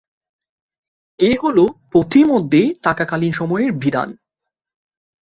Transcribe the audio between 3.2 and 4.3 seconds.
সময়ের বিধান।